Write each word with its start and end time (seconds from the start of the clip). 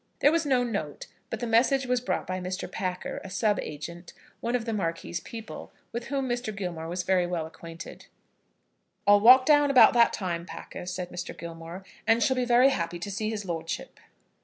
There 0.21 0.31
was 0.31 0.47
no 0.47 0.63
note, 0.63 1.05
but 1.29 1.41
the 1.41 1.45
message 1.45 1.85
was 1.85 2.01
brought 2.01 2.25
by 2.25 2.39
Mr. 2.39 2.67
Packer, 2.71 3.21
a 3.23 3.29
sub 3.29 3.59
agent, 3.59 4.13
one 4.39 4.55
of 4.55 4.65
the 4.65 4.73
Marquis's 4.73 5.19
people, 5.19 5.71
with 5.91 6.05
whom 6.07 6.27
Mr. 6.27 6.55
Gilmore 6.57 6.87
was 6.87 7.03
very 7.03 7.27
well 7.27 7.45
acquainted. 7.45 8.07
"I'll 9.05 9.19
walk 9.19 9.45
down 9.45 9.69
about 9.69 9.93
that 9.93 10.11
time, 10.11 10.47
Packer," 10.47 10.87
said 10.87 11.11
Mr. 11.11 11.37
Gilmore, 11.37 11.85
"and 12.07 12.23
shall 12.23 12.35
be 12.35 12.45
very 12.45 12.69
happy 12.69 12.97
to 12.97 13.11
see 13.11 13.29
his 13.29 13.45
lordship." 13.45 13.99